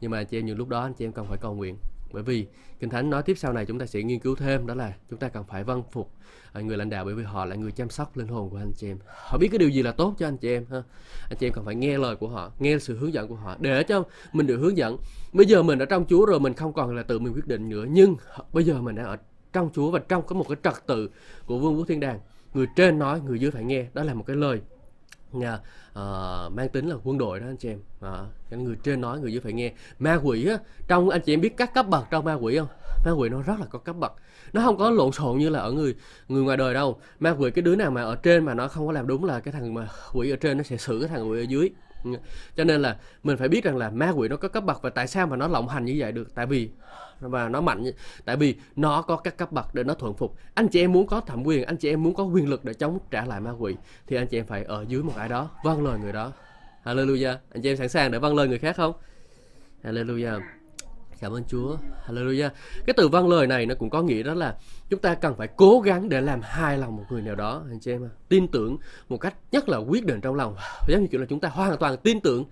[0.00, 1.76] nhưng mà anh chị em những lúc đó anh chị em cần phải cầu nguyện.
[2.12, 2.46] Bởi vì
[2.78, 5.18] kinh thánh nói tiếp sau này chúng ta sẽ nghiên cứu thêm đó là chúng
[5.18, 6.12] ta cần phải vâng phục
[6.62, 8.90] người lãnh đạo bởi vì họ là người chăm sóc linh hồn của anh chị
[8.90, 8.98] em.
[9.06, 10.82] Họ biết cái điều gì là tốt cho anh chị em, ha?
[11.30, 13.56] Anh chị em cần phải nghe lời của họ, nghe sự hướng dẫn của họ.
[13.60, 14.96] Để cho mình được hướng dẫn,
[15.32, 17.68] bây giờ mình ở trong Chúa rồi mình không còn là tự mình quyết định
[17.68, 17.84] nữa.
[17.88, 18.16] Nhưng
[18.52, 19.16] bây giờ mình đã ở
[19.52, 21.10] trong Chúa và trong có một cái trật tự
[21.46, 22.20] của vương quốc thiên đàng.
[22.54, 23.86] Người trên nói, người dưới phải nghe.
[23.94, 24.60] Đó là một cái lời
[25.32, 25.60] nhà à,
[25.92, 27.78] ờ, mang tính là quân đội đó anh chị em.
[28.52, 29.72] Uh, người trên nói người dưới phải nghe.
[29.98, 32.68] Ma quỷ á trong anh chị em biết các cấp bậc trong ma quỷ không?
[33.04, 34.12] Ma quỷ nó rất là có cấp bậc.
[34.52, 35.94] Nó không có lộn xộn như là ở người
[36.28, 37.00] người ngoài đời đâu.
[37.20, 39.40] Ma quỷ cái đứa nào mà ở trên mà nó không có làm đúng là
[39.40, 41.70] cái thằng mà quỷ ở trên nó sẽ xử cái thằng quỷ ở dưới
[42.56, 44.90] cho nên là mình phải biết rằng là ma quỷ nó có cấp bậc và
[44.90, 46.34] tại sao mà nó lộng hành như vậy được?
[46.34, 46.70] Tại vì
[47.20, 47.84] và nó mạnh
[48.24, 50.36] tại vì nó có các cấp bậc để nó thuận phục.
[50.54, 52.74] Anh chị em muốn có thẩm quyền, anh chị em muốn có quyền lực để
[52.74, 53.76] chống trả lại ma quỷ,
[54.06, 56.32] thì anh chị em phải ở dưới một ai đó vâng lời người đó.
[56.84, 57.36] Hallelujah.
[57.52, 58.92] Anh chị em sẵn sàng để vâng lời người khác không?
[59.84, 60.40] Hallelujah.
[61.20, 61.76] Cảm ơn Chúa.
[62.06, 62.50] Hallelujah.
[62.86, 64.56] Cái từ vâng lời này nó cũng có nghĩa đó là
[64.90, 67.80] chúng ta cần phải cố gắng để làm hài lòng một người nào đó anh
[67.80, 68.08] chị em.
[68.28, 68.76] Tin tưởng
[69.08, 70.56] một cách nhất là quyết định trong lòng.
[70.88, 72.44] Giống như kiểu là chúng ta hoàn toàn tin tưởng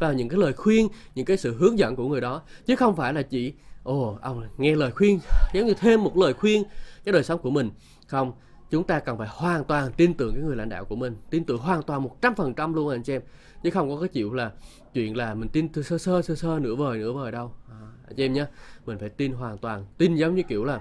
[0.00, 2.96] vào những cái lời khuyên, những cái sự hướng dẫn của người đó chứ không
[2.96, 3.52] phải là chỉ
[3.82, 5.20] ồ ông nghe lời khuyên
[5.54, 6.62] giống như thêm một lời khuyên
[7.04, 7.70] cho đời sống của mình.
[8.06, 8.32] Không,
[8.70, 11.44] chúng ta cần phải hoàn toàn tin tưởng cái người lãnh đạo của mình, tin
[11.44, 13.22] tưởng hoàn toàn một trăm phần trăm luôn anh chị em.
[13.62, 14.50] Chứ không có cái chịu là
[14.94, 17.52] chuyện là mình tin sơ sơ sơ sơ nửa vời nửa vời đâu.
[17.70, 18.46] À, anh chị em nhé
[18.86, 20.80] mình phải tin hoàn toàn tin giống như kiểu là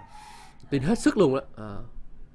[0.70, 1.76] tin hết sức luôn đó à,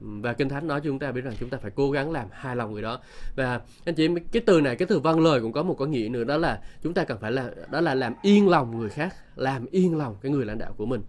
[0.01, 2.29] và kinh thánh nói cho chúng ta biết rằng chúng ta phải cố gắng làm
[2.33, 3.01] hài lòng người đó.
[3.37, 5.87] Và anh chị em cái từ này cái từ vâng lời cũng có một có
[5.87, 8.91] nghĩa nữa đó là chúng ta cần phải là đó là làm yên lòng người
[8.91, 11.03] khác làm yên lòng cái người lãnh đạo của mình.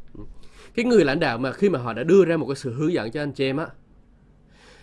[0.76, 2.94] Cái người lãnh đạo mà khi mà họ đã đưa ra một cái sự hướng
[2.94, 3.68] dẫn cho anh chị em á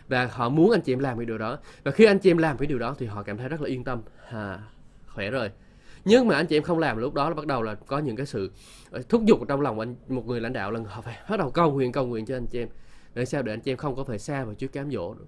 [0.08, 1.58] và họ muốn anh chị em làm cái điều đó.
[1.84, 3.68] Và khi anh chị em làm cái điều đó thì họ cảm thấy rất là
[3.68, 4.02] yên tâm.
[4.30, 4.58] À,
[5.06, 5.50] khỏe rồi.
[6.04, 8.16] Nhưng mà anh chị em không làm lúc đó là bắt đầu là có những
[8.16, 8.50] cái sự
[8.90, 11.50] ờ, thúc giục trong lòng anh một người lãnh đạo là họ phải bắt đầu
[11.50, 12.68] cầu nguyện cầu nguyện cho anh chị em.
[13.14, 13.42] Để sao?
[13.42, 15.25] Để anh chị em không có phải xa vào trước cám dỗ nữa.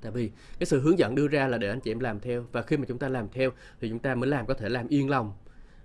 [0.00, 2.44] Tại vì cái sự hướng dẫn đưa ra là để anh chị em làm theo.
[2.52, 4.88] Và khi mà chúng ta làm theo thì chúng ta mới làm có thể làm
[4.88, 5.32] yên lòng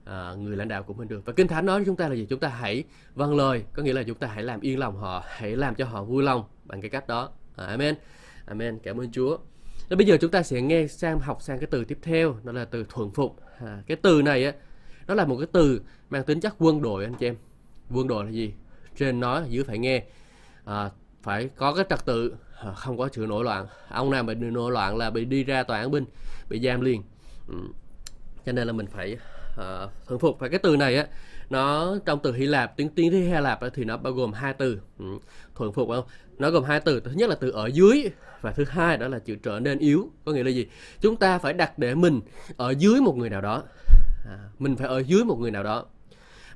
[0.06, 1.26] à, người lãnh đạo của mình được.
[1.26, 2.26] Và kinh thánh nói với chúng ta là gì?
[2.30, 2.84] Chúng ta hãy
[3.16, 3.64] vâng lời.
[3.74, 6.24] Có nghĩa là chúng ta hãy làm yên lòng họ hãy làm cho họ vui
[6.24, 7.96] lòng bằng cái cách đó à, amen.
[8.46, 8.80] Amen.
[8.84, 9.38] Cảm ơn chúa.
[9.90, 12.52] Và bây giờ chúng ta sẽ nghe sang học sang cái từ tiếp theo đó
[12.52, 13.40] là từ thuận phục.
[13.60, 14.54] À, cái từ này á
[15.08, 17.36] nó là một cái từ mang tính chất quân đội anh chị em.
[17.94, 18.54] Quân đội là gì?
[18.98, 20.04] Trên nói dưới phải nghe.
[20.66, 20.90] À,
[21.22, 23.68] phải có cái trật tự à, không có sự nổi loạn.
[23.90, 26.06] Ông nào bị nổi loạn là bị đi ra tòa án binh
[26.50, 27.04] bị giam liền.
[27.48, 27.56] Ừ.
[28.46, 29.18] cho nên là mình phải
[29.52, 30.40] uh, thuần phục.
[30.40, 31.08] Và cái từ này á
[31.50, 34.80] nó trong từ Hy Lạp tiếng tiếng Hy Lạp thì nó bao gồm hai từ.
[35.00, 35.06] Ừ.
[35.56, 36.06] thuận phục không?
[36.38, 38.10] Nó gồm hai từ thứ nhất là từ ở dưới
[38.42, 40.68] và thứ hai đó là chữ trở nên yếu có nghĩa là gì?
[41.02, 42.22] Chúng ta phải đặt để mình
[42.58, 43.64] ở dưới một người nào đó.
[44.26, 45.86] À, mình phải ở dưới một người nào đó.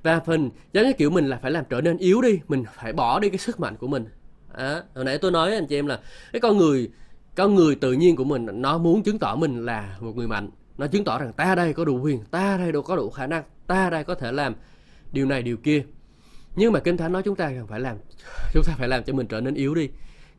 [0.04, 2.93] Và phần giống như kiểu mình là phải làm trở nên yếu đi mình phải
[2.93, 4.06] bỏ đi cái sức mạnh của mình.
[4.54, 5.99] À, hồi nãy tôi nói với anh chị em là
[6.32, 6.91] cái con người
[7.36, 10.49] con người tự nhiên của mình nó muốn chứng tỏ mình là một người mạnh.
[10.77, 13.43] Nó chứng tỏ rằng ta đây có đủ quyền ta đây có đủ khả năng
[13.67, 14.56] ta đây có thể làm
[15.12, 15.84] điều này điều kia.
[16.56, 17.97] Nhưng mà kinh thánh nói chúng ta cần phải làm
[18.54, 19.89] chúng ta phải làm cho mình trở nên yếu đi.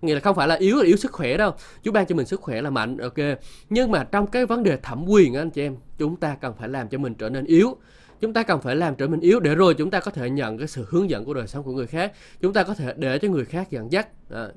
[0.03, 1.55] Nghĩa là không phải là yếu là yếu sức khỏe đâu.
[1.83, 3.39] Chúa ban cho mình sức khỏe là mạnh ok.
[3.71, 6.69] Nhưng mà trong cái vấn đề thẩm quyền anh chị em chúng ta cần phải
[6.69, 7.77] làm cho mình trở nên yếu.
[8.21, 10.59] Chúng ta cần phải làm trở mình yếu để rồi chúng ta có thể nhận
[10.59, 12.13] cái sự hướng dẫn của đời sống của người khác.
[12.41, 14.09] Chúng ta có thể để cho người khác dẫn dắt.
[14.31, 14.49] À,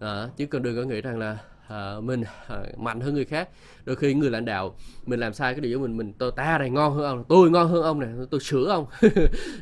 [0.00, 1.38] à, chứ cần đừng có nghĩ rằng là
[1.70, 3.48] à, mình à, mạnh hơn người khác.
[3.84, 6.58] Đôi khi người lãnh đạo mình làm sai cái điều của mình mình tôi ta
[6.58, 8.86] này ngon hơn ông tôi ngon hơn ông này tôi sửa ông.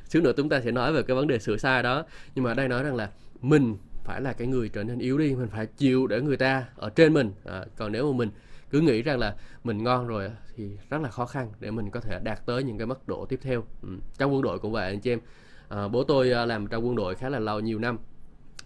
[0.08, 2.04] Xíu nữa chúng ta sẽ nói về cái vấn đề sửa sai đó.
[2.34, 5.34] Nhưng mà đây nói rằng là mình phải là cái người trở nên yếu đi
[5.34, 7.32] mình phải chịu để người ta ở trên mình.
[7.44, 8.30] À, còn nếu mà mình
[8.70, 12.00] cứ nghĩ rằng là mình ngon rồi thì rất là khó khăn để mình có
[12.00, 13.64] thể đạt tới những cái mức độ tiếp theo.
[13.82, 13.88] Ừ.
[14.18, 15.20] trong quân đội cũng vậy anh chị em.
[15.68, 17.98] À, bố tôi làm trong quân đội khá là lâu nhiều năm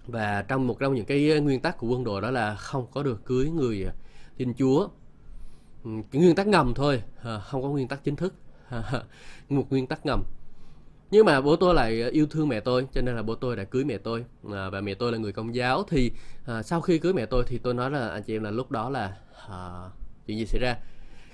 [0.06, 2.86] và trong một trong những cái ờ, nguyên tắc của quân đội đó là không
[2.92, 3.92] có được cưới người ờ,
[4.36, 4.88] tin chúa.
[5.84, 8.34] Ừ, cái nguyên tắc ngầm thôi ờ, không có nguyên tắc chính thức.
[9.48, 10.22] Một nguyên tắc ngầm.
[11.10, 13.64] Nhưng mà bố tôi lại yêu thương mẹ tôi cho nên là bố tôi đã
[13.64, 14.24] cưới mẹ tôi.
[14.52, 16.12] À, và mẹ tôi là người công giáo thì
[16.46, 18.70] à, sau khi cưới mẹ tôi thì tôi nói là anh chị em là lúc
[18.70, 19.16] đó là
[19.48, 19.58] à,
[20.26, 20.76] chuyện gì xảy ra?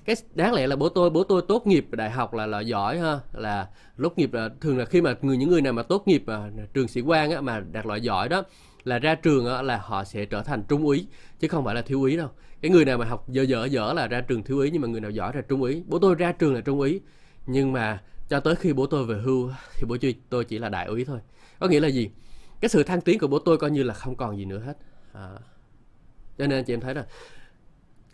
[0.08, 2.98] Cái đáng lẽ là bố tôi bố tôi tốt nghiệp đại học là là giỏi
[2.98, 3.20] ha.
[3.32, 3.68] Là
[4.02, 6.50] tốt nghiệp là thường là khi mà người những người nào mà tốt nghiệp à,
[6.74, 8.42] trường sĩ quan á, mà đạt loại giỏi đó
[8.84, 11.06] là ra trường á, là họ sẽ trở thành trung úy
[11.40, 12.28] chứ không phải là thiếu úy đâu.
[12.60, 14.88] Cái người nào mà học dở dở dở là ra trường thiếu úy nhưng mà
[14.88, 15.82] người nào giỏi là trung úy.
[15.86, 17.00] Bố tôi ra trường là trung úy
[17.46, 19.96] nhưng mà cho tới khi bố tôi về hưu thì bố
[20.30, 21.18] tôi chỉ là đại úy thôi.
[21.58, 22.10] Có nghĩa là gì?
[22.60, 24.76] Cái sự thăng tiến của bố tôi coi như là không còn gì nữa hết.
[25.12, 25.28] À,
[26.38, 27.04] cho nên chị em thấy là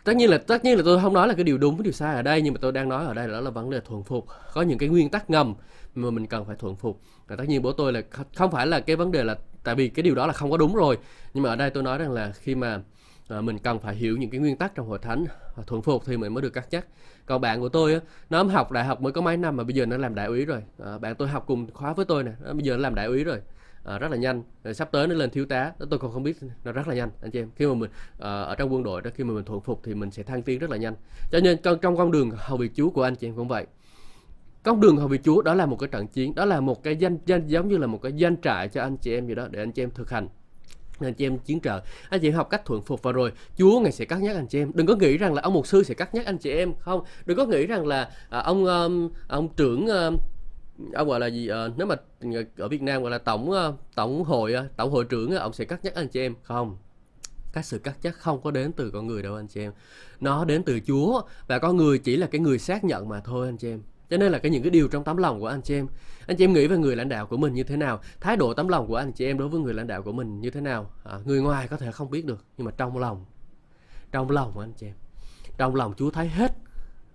[0.05, 1.93] tất nhiên là tất nhiên là tôi không nói là cái điều đúng cái điều
[1.93, 4.03] sai ở đây nhưng mà tôi đang nói ở đây đó là vấn đề thuần
[4.03, 4.25] phục.
[4.53, 5.53] Có những cái nguyên tắc ngầm
[5.95, 7.01] mà mình cần phải thuần phục.
[7.27, 8.01] Và tất nhiên bố tôi là
[8.35, 10.57] không phải là cái vấn đề là tại vì cái điều đó là không có
[10.57, 10.97] đúng rồi.
[11.33, 12.81] Nhưng mà ở đây tôi nói rằng là khi mà
[13.29, 16.05] à, mình cần phải hiểu những cái nguyên tắc trong hội thánh và thuận phục
[16.05, 16.85] thì mình mới được cắt chắc
[17.25, 19.75] còn bạn của tôi á, nó học đại học mới có mấy năm mà bây
[19.75, 20.61] giờ nó làm đại úy rồi.
[20.85, 23.23] À, bạn tôi học cùng khóa với tôi nè bây giờ nó làm đại úy
[23.23, 23.39] rồi
[23.85, 24.43] à, rất là nhanh.
[24.63, 25.71] Rồi sắp tới nó lên thiếu tá.
[25.89, 27.49] Tôi còn không biết nó rất là nhanh anh chị em.
[27.55, 29.93] Khi mà mình à, ở trong quân đội đó khi mà mình thuận phục thì
[29.93, 30.95] mình sẽ thăng tiến rất là nhanh.
[31.31, 33.65] Cho nên trong, con đường hầu việc chúa của anh chị em cũng vậy.
[34.63, 36.95] Con đường hầu việc chúa đó là một cái trận chiến đó là một cái
[36.95, 39.47] danh danh giống như là một cái danh trại cho anh chị em gì đó
[39.51, 40.27] để anh chị em thực hành.
[40.99, 41.81] Anh chị em chiến trợ.
[42.09, 44.47] Anh chị em học cách thuận phục và rồi Chúa ngài sẽ cắt nhắc anh
[44.47, 44.71] chị em.
[44.73, 47.03] Đừng có nghĩ rằng là ông mục sư sẽ cắt nhắc anh chị em không.
[47.25, 50.17] Đừng có nghĩ rằng là à, ông um, ông trưởng um,
[50.79, 53.49] Ờ, ông gọi là gì à, nếu mà ờ, ở Việt Nam gọi là tổng
[53.49, 56.35] uh, tổng hội uh, tổng hội trưởng uh, ông sẽ cắt nhắc anh chị em.
[56.43, 56.77] Không
[57.53, 59.71] cái sự cắt chắc không có đến từ con người đâu anh chị em.
[60.19, 63.47] Nó đến từ Chúa và con người chỉ là cái người xác nhận mà thôi
[63.47, 63.81] anh chị em.
[64.09, 65.87] Cho nên là cái những cái điều trong tấm lòng của anh chị em.
[66.27, 67.99] Anh chị em nghĩ về người lãnh đạo của mình như thế nào?
[68.19, 70.41] Thái độ tấm lòng của anh chị em đối với người lãnh đạo của mình
[70.41, 70.91] như thế nào?
[71.03, 73.25] À, người ngoài có thể không biết được nhưng mà trong lòng
[74.11, 74.95] trong lòng của anh chị em.
[75.57, 76.51] Trong lòng Chúa thấy hết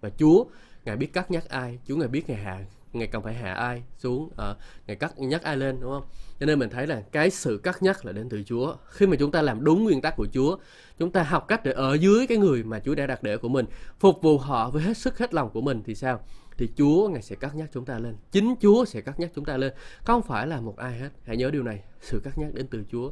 [0.00, 0.44] và Chúa
[0.84, 3.82] ngài biết cắt nhắc ai Chúa ngài biết ngài hạ ngày cần phải hạ ai
[3.98, 6.04] xuống uh, ngày cắt nhắc ai lên đúng không?
[6.40, 8.76] Cho nên mình thấy là cái sự cắt nhắc là đến từ Chúa.
[8.86, 10.56] Khi mà chúng ta làm đúng nguyên tắc của Chúa
[10.98, 13.48] chúng ta học cách để ở dưới cái người mà Chúa đã đặt để của
[13.48, 13.66] mình
[13.98, 16.20] phục vụ họ với hết sức hết lòng của mình thì sao?
[16.56, 18.16] Thì Chúa ngài sẽ cắt nhắc chúng ta lên.
[18.32, 19.72] Chính Chúa sẽ cắt nhắc chúng ta lên.
[20.04, 21.08] Không phải là một ai hết.
[21.24, 23.10] Hãy nhớ điều này sự cắt nhắc đến từ Chúa.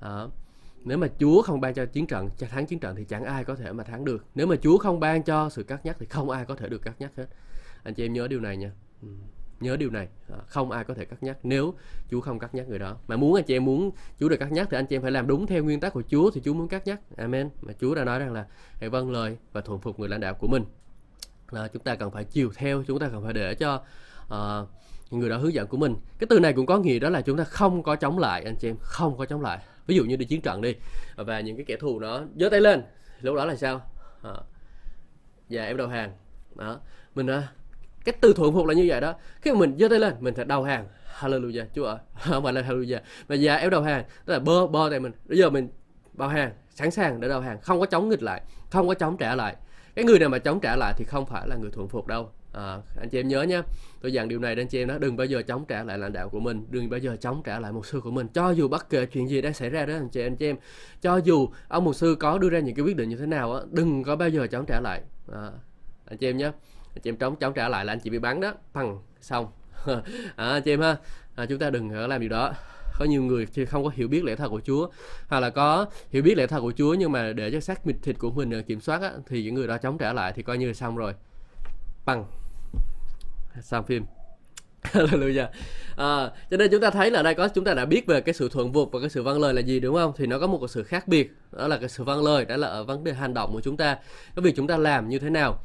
[0.00, 0.26] À,
[0.84, 3.44] nếu mà Chúa không ban cho chiến trận cho thắng chiến trận thì chẳng ai
[3.44, 4.24] có thể mà thắng được.
[4.34, 6.82] Nếu mà Chúa không ban cho sự cắt nhắc thì không ai có thể được
[6.82, 7.26] cắt nhắc hết.
[7.82, 8.70] Anh chị em nhớ điều này nha.
[9.02, 9.08] Ừ.
[9.60, 10.08] nhớ điều này.
[10.32, 11.74] À, không ai có thể cắt nhắc nếu
[12.10, 12.96] Chúa không cắt nhắc người đó.
[13.08, 15.10] Mà muốn anh chị em muốn Chúa được cắt nhắc thì anh chị em phải
[15.10, 17.00] làm đúng theo nguyên tắc của Chúa thì Chúa muốn cắt nhắc.
[17.16, 17.50] Amen.
[17.62, 18.46] Mà Chúa đã nói rằng là
[18.80, 20.64] hãy vâng lời và thuận phục người lãnh đạo của mình.
[21.50, 23.82] Là chúng ta cần phải chiều theo chúng ta cần phải để cho
[24.34, 24.68] uh,
[25.12, 25.96] người đó hướng dẫn của mình.
[26.18, 28.56] Cái từ này cũng có nghĩa đó là chúng ta không có chống lại anh
[28.56, 29.58] chị em không có chống lại.
[29.86, 30.74] Ví dụ như đi chiến trận đi
[31.16, 32.82] và những cái kẻ thù nó giơ tay lên
[33.20, 33.90] lúc đó là sao?
[34.22, 34.34] À,
[35.48, 36.12] dạ em đầu hàng.
[36.54, 36.80] Đó.
[37.14, 37.44] Mình uh,
[38.12, 39.14] cái từ thuận phục là như vậy đó.
[39.40, 40.86] Khi mà mình giơ tay lên mình phải đầu hàng.
[41.20, 41.96] Hallelujah chúa ạ.
[42.20, 43.00] Không phải là hallelujah.
[43.28, 45.12] Mà dạ em đầu hàng tức là bơ bơ tay mình.
[45.26, 45.68] Bây giờ mình
[46.12, 47.60] bao hàng sẵn sàng để đầu hàng.
[47.60, 49.56] Không có chống nghịch lại không có chống trả lại.
[49.94, 52.30] Cái người nào mà chống trả lại thì không phải là người thuận phục đâu.
[52.52, 53.62] À, anh chị em nhớ nhé
[54.00, 55.98] tôi dặn điều này đến anh chị em đó đừng bao giờ chống trả lại
[55.98, 56.66] lãnh đạo của mình.
[56.70, 58.28] Đừng bao giờ chống trả lại mục sư của mình.
[58.34, 60.56] Cho dù bất kể chuyện gì đang xảy ra đó anh chị anh chị em
[61.00, 63.54] cho dù ông mục sư có đưa ra những cái quyết định như thế nào
[63.54, 65.00] á đừng có bao giờ chống trả lại.
[65.32, 65.50] À,
[66.06, 66.50] anh chị em nhé
[66.98, 68.54] anh chị em chống chống trả lại là anh chị bị bắn đó.
[68.74, 69.46] Bằng xong.
[70.36, 70.96] À, anh chị em ha.
[71.36, 72.52] À, chúng ta đừng làm điều đó.
[72.98, 74.88] Có nhiều người thì không có hiểu biết lẽ thật của Chúa.
[75.28, 77.96] Hoặc là có hiểu biết lẽ thật của Chúa nhưng mà để cho xác mịt
[78.02, 80.42] thịt của mình à, kiểm soát á, thì những người đó chống trả lại thì
[80.42, 81.14] coi như là xong rồi.
[82.06, 82.24] Bằng
[83.60, 84.04] xong phim.
[84.82, 85.46] Hallelujah.
[85.96, 88.34] À, cho nên chúng ta thấy là đây có chúng ta đã biết về cái
[88.34, 90.12] sự thuận phục và cái sự vâng lời là gì đúng không?
[90.16, 91.32] Thì nó có một cái sự khác biệt.
[91.52, 93.76] Đó là cái sự vâng lời đó là ở vấn đề hành động của chúng
[93.76, 93.94] ta,
[94.36, 95.60] cái việc chúng ta làm như thế nào.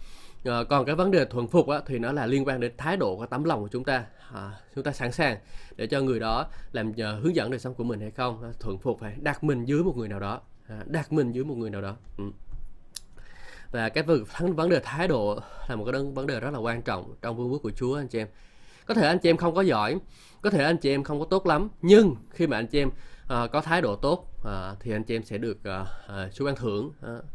[0.46, 2.98] À, còn cái vấn đề thuận phục á, thì nó là liên quan đến thái
[2.98, 4.06] độ và tấm lòng của chúng ta.
[4.34, 5.38] À, chúng ta sẵn sàng
[5.76, 8.54] để cho người đó làm uh, hướng dẫn đời sống của mình hay không, ờ,
[8.60, 11.56] thuận phục hay đặt mình dưới một người nào đó, à, đặt mình dưới một
[11.56, 11.96] người nào đó.
[12.18, 12.24] Ừ.
[13.72, 14.04] Và cái
[14.36, 17.52] vấn đề thái độ là một cái vấn đề rất là quan trọng trong vương
[17.52, 18.28] quốc của Chúa anh chị em.
[18.86, 20.00] Có thể anh chị em không có giỏi
[20.42, 22.88] có thể anh chị em không có tốt lắm nhưng khi mà anh chị em
[22.88, 26.46] uh, có thái độ tốt uh, thì anh chị em sẽ được uh, uh, Chúa
[26.46, 26.86] ban thưởng.
[26.86, 27.26] Uh,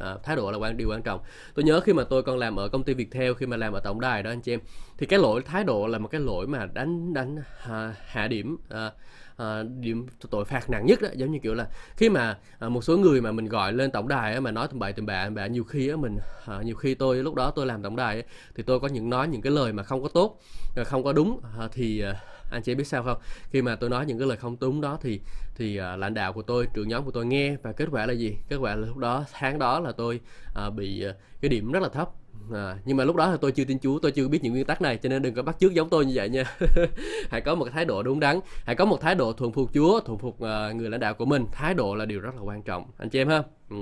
[0.00, 1.20] À, thái độ là quan điều quan trọng.
[1.54, 3.80] Tôi nhớ khi mà tôi còn làm ở công ty Viettel khi mà làm ở
[3.80, 4.60] tổng đài đó anh chị em
[4.98, 7.36] thì cái lỗi thái độ là một cái lỗi mà đánh đánh
[7.68, 8.92] à, hạ điểm à,
[9.36, 11.08] à, điểm tội phạt nặng nhất đó.
[11.16, 14.08] Giống như kiểu là khi mà à, một số người mà mình gọi lên tổng
[14.08, 16.76] đài á, mà nói tầm bậy tầm bạ bạ nhiều khi á, mình à, nhiều
[16.76, 18.22] khi tôi lúc đó tôi làm tổng đài á,
[18.54, 20.40] thì tôi có những nói những cái lời mà không có tốt
[20.76, 22.14] à, không có đúng à, thì à,
[22.50, 23.18] anh chị biết sao không?
[23.50, 25.20] Khi mà tôi nói những cái lời không đúng đó thì
[25.54, 28.12] thì uh, lãnh đạo của tôi trưởng nhóm của tôi nghe và kết quả là
[28.12, 28.36] gì?
[28.48, 30.20] Kết quả là lúc đó tháng đó là tôi
[30.66, 32.10] uh, bị uh, cái điểm rất là thấp.
[32.52, 34.64] À, nhưng mà lúc đó thì tôi chưa tin Chúa tôi chưa biết những nguyên
[34.64, 36.44] tắc này cho nên đừng có bắt chước giống tôi như vậy nha.
[37.30, 39.70] Hãy có một cái thái độ đúng đắn hãy có một thái độ thuần phục
[39.74, 41.46] Chúa thuần phục uh, người lãnh đạo của mình.
[41.52, 42.84] Thái độ là điều rất là quan trọng.
[42.98, 43.42] Anh chị em ha?
[43.70, 43.76] Ừ.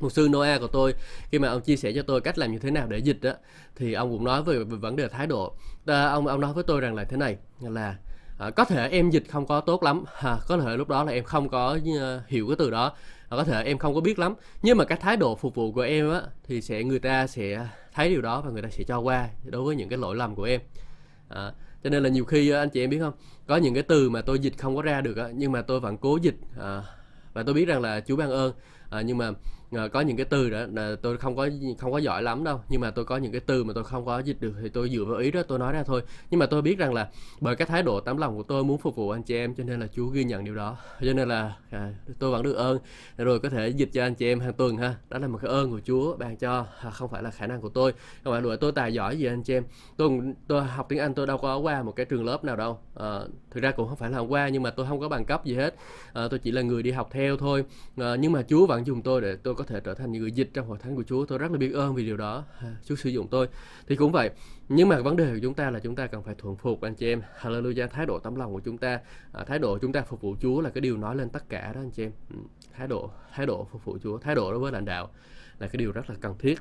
[0.00, 0.94] Một sư Noah của tôi
[1.30, 3.32] khi mà ông chia sẻ cho tôi cách làm như thế nào để dịch đó
[3.76, 6.64] thì ông cũng nói về, về vấn đề thái độ à, ông ông nói với
[6.64, 7.96] tôi rằng là thế này là
[8.38, 10.04] à, có thể em dịch không có tốt lắm.
[10.20, 12.92] À, có thể lúc đó là em không có uh, hiểu cái từ đó.
[13.28, 14.34] À, có thể em không có biết lắm.
[14.62, 17.66] Nhưng mà cái thái độ phục vụ của em á thì sẽ người ta sẽ
[17.94, 20.34] thấy điều đó và người ta sẽ cho qua đối với những cái lỗi lầm
[20.34, 20.60] của em.
[21.28, 21.52] À,
[21.84, 23.12] cho nên là nhiều khi anh chị em biết không?
[23.46, 25.80] Có những cái từ mà tôi dịch không có ra được á, nhưng mà tôi
[25.80, 26.82] vẫn cố dịch à,
[27.32, 28.52] và tôi biết rằng là Chúa ban ơn.
[28.90, 29.30] À, nhưng mà
[29.72, 31.48] Ờ, có những cái từ đó là tôi không có
[31.78, 32.60] không có giỏi lắm đâu.
[32.68, 34.88] Nhưng mà tôi có những cái từ mà tôi không có dịch được thì tôi
[34.90, 36.02] dựa vào ý đó tôi nói ra thôi.
[36.30, 37.08] Nhưng mà tôi biết rằng là
[37.40, 39.64] bởi cái thái độ tấm lòng của tôi muốn phục vụ anh chị em cho
[39.64, 40.76] nên là Chúa ghi nhận điều đó.
[41.00, 42.78] Cho nên là à, tôi vẫn được ơn
[43.16, 44.94] rồi có thể dịch cho anh chị em hàng tuần ha.
[45.10, 47.60] Đó là một cái ơn của Chúa ban cho à, không phải là khả năng
[47.60, 47.92] của tôi.
[48.24, 49.64] Không phải là tôi tài giỏi gì anh chị em?
[49.96, 50.10] Tôi
[50.46, 52.78] tôi học tiếng Anh tôi đâu có qua một cái trường lớp nào đâu.
[52.94, 55.44] À, thực ra cũng không phải là qua nhưng mà tôi không có bằng cấp
[55.44, 55.74] gì hết.
[56.12, 57.64] À, tôi chỉ là người đi học theo thôi.
[57.96, 60.22] À, nhưng mà Chúa vẫn dùng tôi để tôi có có thể trở thành những
[60.22, 61.24] người dịch trong hội thánh của Chúa.
[61.24, 62.44] Tôi rất là biết ơn vì điều đó.
[62.84, 63.48] Chúa sử dụng tôi.
[63.86, 64.30] Thì cũng vậy
[64.68, 66.94] nhưng mà vấn đề của chúng ta là chúng ta cần phải thuận phục anh
[66.94, 67.22] chị em.
[67.40, 67.88] Hallelujah.
[67.88, 69.00] Thái độ tấm lòng của chúng ta
[69.32, 71.72] à, thái độ chúng ta phục vụ Chúa là cái điều nói lên tất cả
[71.74, 72.12] đó anh chị em.
[72.30, 72.36] Ừ,
[72.76, 75.10] thái độ thái độ phục vụ Chúa thái độ đối với lãnh đạo
[75.58, 76.58] là cái điều rất là cần thiết.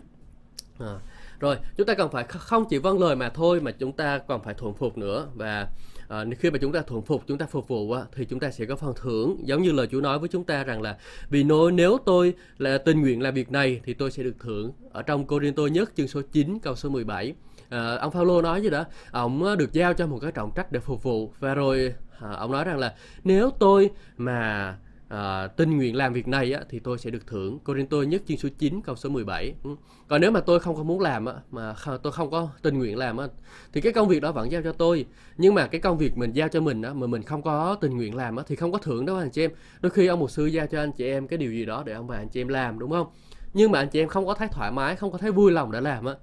[0.80, 1.00] À,
[1.40, 4.44] rồi chúng ta cần phải không chỉ vâng lời mà thôi mà chúng ta còn
[4.44, 5.28] phải thuận phục nữa.
[5.36, 5.68] Và
[6.08, 8.52] à, khi mà chúng ta thuận phục chúng ta phục vụ á, thì chúng ta
[8.52, 9.38] sẽ có phần thưởng.
[9.44, 10.98] Giống như lời Chúa nói với chúng ta rằng là
[11.30, 14.72] vì nói nếu tôi là tình nguyện làm việc này thì tôi sẽ được thưởng.
[14.92, 17.34] Ở trong Cô Tô nhất chương số 9 câu số 17
[17.70, 18.86] à, ờ, ông Phaolô nói gì đó?
[19.12, 21.34] Ông được giao cho một cái trọng trách để phục vụ.
[21.40, 24.78] Và rồi à, ông nói rằng là nếu tôi mà
[25.10, 27.60] Ờ, à, tình nguyện làm việc này á, thì tôi sẽ được thưởng.
[27.60, 29.70] Corinto nhất chương số 9 câu số 17 ừ.
[30.08, 32.98] còn nếu mà tôi không có muốn làm á, mà tôi không có tình nguyện
[32.98, 33.28] làm á,
[33.74, 35.06] thì cái công việc đó vẫn giao cho tôi.
[35.38, 37.98] Nhưng mà cái công việc mình giao cho mình á, mà mình không có tình
[37.98, 39.52] nguyện làm á, thì không có thưởng đâu anh chị em?
[39.82, 41.94] Đôi khi ông một sư giao cho anh chị em cái điều gì đó để
[41.94, 43.08] ông bà anh chị em làm đúng không?
[43.54, 45.72] Nhưng mà anh chị em không có thấy thoải mái không có thấy vui lòng
[45.72, 46.14] để làm á.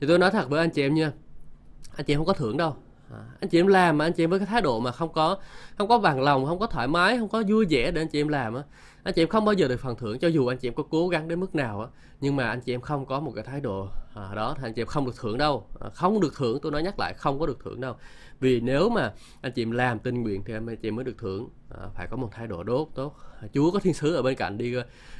[0.00, 1.12] Thì tôi nói thật với anh chị em nha
[1.96, 2.76] anh chị em không có thưởng đâu.
[3.12, 5.12] À, anh chị em làm mà anh chị em với cái thái độ mà không
[5.12, 5.38] có
[5.78, 8.20] không có bằng lòng không có thoải mái không có vui vẻ để anh chị
[8.20, 8.62] em làm á.
[9.02, 10.82] Anh chị em không bao giờ được phần thưởng cho dù anh chị em có
[10.90, 11.86] cố gắng đến mức nào á
[12.20, 14.72] nhưng mà anh chị em không có một cái thái độ à, đó thì anh
[14.72, 15.66] chị em không được thưởng đâu.
[15.80, 17.94] À, không được thưởng tôi nói nhắc lại không có được thưởng đâu.
[18.40, 21.18] Vì nếu mà anh chị em làm tình nguyện thì anh chị em mới được
[21.18, 23.16] thưởng à, phải có một thái độ đốt tốt.
[23.54, 24.74] Chúa có thiên sứ ở bên cạnh đi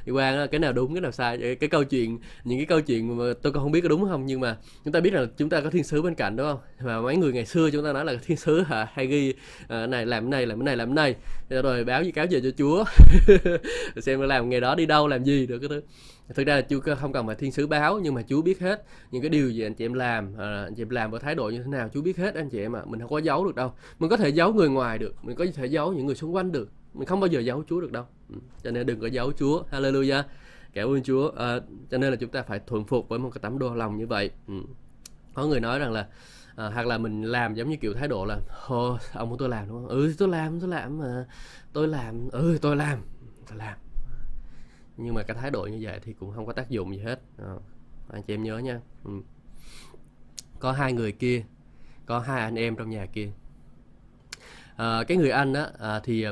[0.04, 3.18] đi qua cái nào đúng cái nào sai cái câu chuyện những cái câu chuyện
[3.18, 5.48] mà tôi còn không biết có đúng không nhưng mà chúng ta biết là chúng
[5.48, 6.58] ta có thiên sứ bên cạnh đúng không?
[6.80, 8.88] Mà mấy người ngày xưa chúng ta nói là thiên sứ hả?
[8.92, 9.34] Hay ghi
[9.68, 11.62] à, này làm cái này làm cái này làm cái này.
[11.62, 12.84] Rồi báo gì cáo về cho chúa.
[14.02, 15.80] Xem làm ngày đó đi đâu làm gì được cái thứ
[16.34, 18.84] thực ra là Chúa không cần phải thiên sứ báo nhưng mà Chúa biết hết
[19.10, 21.34] những cái điều gì anh chị em làm à, anh chị em làm với thái
[21.34, 22.80] độ như thế nào Chúa biết hết anh chị em ạ.
[22.80, 22.86] À.
[22.86, 23.72] mình không có giấu được đâu.
[23.98, 26.52] Mình có thể giấu người ngoài được mình có thể giấu những người xung quanh
[26.52, 26.70] được.
[26.94, 28.04] Mình không bao giờ giấu Chúa được đâu.
[28.28, 29.62] Ừ, cho nên đừng có giấu Chúa.
[29.72, 30.22] Hallelujah.
[30.72, 31.30] Cảm ơn Chúa.
[31.36, 31.60] À,
[31.90, 34.06] cho nên là chúng ta phải thuận phục với một cái tấm đô lòng như
[34.06, 34.30] vậy.
[34.48, 34.54] Ừ.
[35.34, 36.06] có người nói rằng là
[36.56, 38.38] à, hoặc là mình làm giống như kiểu thái độ là
[38.68, 39.88] ô ông muốn tôi làm đúng không?
[39.88, 41.26] Ừ tôi làm tôi làm mà
[41.72, 42.28] tôi làm.
[42.28, 42.98] Ừ tôi làm
[43.48, 43.78] tôi làm
[44.98, 47.20] nhưng mà cái thái độ như vậy thì cũng không có tác dụng gì hết.
[47.38, 47.54] À,
[48.12, 48.80] anh chị em nhớ nha.
[49.04, 49.10] Ừ.
[50.58, 51.44] có hai người kia
[52.06, 53.30] có hai anh em trong nhà kia.
[54.76, 56.26] À, cái người anh á à, thì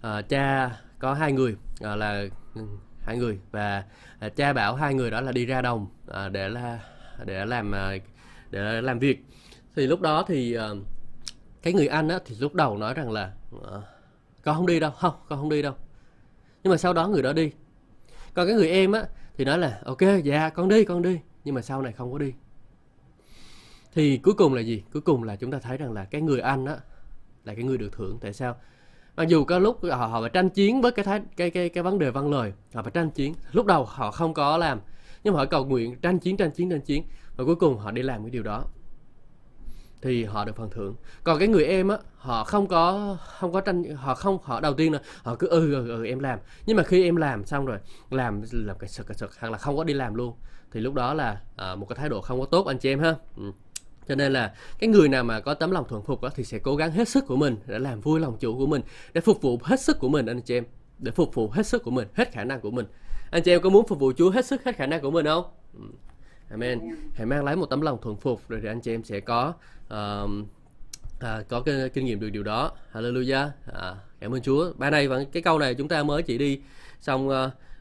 [0.00, 2.62] à, cha có hai người à, là ừ,
[3.00, 3.84] hai người và
[4.18, 6.80] à, cha bảo hai người đó là đi ra đồng à, để là
[7.24, 7.92] để làm à,
[8.50, 9.24] để làm việc.
[9.76, 10.68] Thì lúc đó thì à,
[11.62, 13.32] cái người anh á thì lúc đầu nói rằng là
[13.70, 13.78] à,
[14.42, 15.74] con không đi đâu không con không đi đâu.
[16.62, 17.50] Nhưng mà sau đó người đó đi
[18.34, 19.04] còn cái người em á,
[19.36, 21.18] thì nói là, ok dạ con đi con đi.
[21.44, 22.32] Nhưng mà sau này không có đi.
[23.94, 24.82] Thì cuối cùng là gì?
[24.92, 26.76] Cuối cùng là chúng ta thấy rằng là cái người anh á,
[27.44, 28.18] là cái người được thưởng.
[28.20, 28.56] Tại sao?
[29.16, 31.82] Mặc dù có lúc họ họ phải tranh chiến với cái thái, cái cái cái
[31.82, 33.34] vấn đề văn lời, họ phải tranh chiến.
[33.52, 34.80] Lúc đầu họ không có làm,
[35.24, 37.04] nhưng mà họ cầu nguyện tranh chiến tranh chiến tranh chiến,
[37.36, 38.64] và cuối cùng họ đi làm cái điều đó
[40.02, 40.94] thì họ được phần thưởng.
[41.24, 44.74] Còn cái người em á họ không có không có tranh họ không họ đầu
[44.74, 46.38] tiên là họ cứ ừ, ừ, ừ em làm.
[46.66, 47.78] Nhưng mà khi em làm xong rồi
[48.10, 50.34] làm làm cái sực cái sực hoặc là không có đi làm luôn
[50.72, 53.00] thì lúc đó là à, một cái thái độ không có tốt anh chị em
[53.00, 53.14] ha.
[53.36, 53.52] Ừ.
[54.08, 56.58] cho nên là cái người nào mà có tấm lòng thuần phục đó, thì sẽ
[56.58, 59.42] cố gắng hết sức của mình để làm vui lòng chủ của mình để phục
[59.42, 60.64] vụ hết sức của mình anh chị em.
[60.98, 62.86] Để phục vụ hết sức của mình hết khả năng của mình.
[63.30, 65.26] Anh chị em có muốn phục vụ Chúa hết sức hết khả năng của mình
[65.26, 65.44] không?
[65.74, 65.80] Ừ.
[66.52, 66.80] Amen.
[67.14, 69.52] Hãy mang lấy một tấm lòng thuần phục rồi thì anh chị em sẽ có
[69.94, 70.30] uh,
[71.16, 72.72] uh, có cái kinh nghiệm được điều đó.
[72.92, 73.48] Hallelujah.
[73.72, 74.72] À, cảm ơn Chúa.
[74.76, 76.60] Bài này và cái câu này chúng ta mới chỉ đi
[77.00, 77.34] xong uh,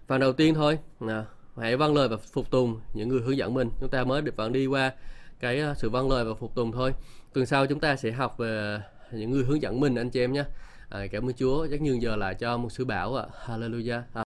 [0.08, 0.80] phần đầu tiên thôi.
[1.08, 1.26] À,
[1.58, 3.70] hãy vâng lời và phục tùng những người hướng dẫn mình.
[3.80, 4.92] Chúng ta mới được vẫn đi qua
[5.40, 6.94] cái uh, sự vâng lời và phục tùng thôi.
[7.34, 8.80] Tuần sau chúng ta sẽ học về
[9.12, 10.44] những người hướng dẫn mình anh chị em nhé.
[10.90, 11.68] À, cảm ơn Chúa.
[11.72, 13.26] Chắc nhường giờ lại cho một sứ bảo ạ.
[13.32, 13.58] À.
[13.58, 13.92] Hallelujah.
[13.92, 14.02] À.